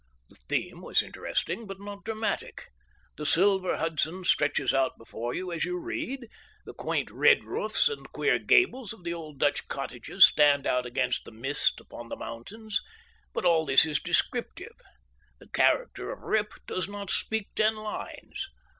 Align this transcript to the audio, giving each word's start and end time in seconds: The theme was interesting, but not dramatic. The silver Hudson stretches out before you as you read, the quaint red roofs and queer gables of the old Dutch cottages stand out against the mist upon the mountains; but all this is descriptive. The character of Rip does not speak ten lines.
The 0.29 0.35
theme 0.49 0.81
was 0.81 1.03
interesting, 1.03 1.67
but 1.67 1.79
not 1.79 2.03
dramatic. 2.03 2.69
The 3.17 3.23
silver 3.27 3.77
Hudson 3.77 4.23
stretches 4.23 4.73
out 4.73 4.97
before 4.97 5.35
you 5.35 5.51
as 5.51 5.63
you 5.63 5.77
read, 5.77 6.27
the 6.65 6.73
quaint 6.73 7.11
red 7.11 7.43
roofs 7.43 7.87
and 7.87 8.11
queer 8.11 8.39
gables 8.39 8.93
of 8.93 9.03
the 9.03 9.13
old 9.13 9.37
Dutch 9.37 9.67
cottages 9.67 10.25
stand 10.25 10.65
out 10.65 10.87
against 10.87 11.23
the 11.23 11.31
mist 11.31 11.79
upon 11.79 12.09
the 12.09 12.15
mountains; 12.17 12.81
but 13.31 13.45
all 13.45 13.63
this 13.63 13.85
is 13.85 13.99
descriptive. 13.99 14.73
The 15.37 15.49
character 15.49 16.11
of 16.11 16.23
Rip 16.23 16.53
does 16.65 16.89
not 16.89 17.11
speak 17.11 17.53
ten 17.53 17.75
lines. 17.75 18.47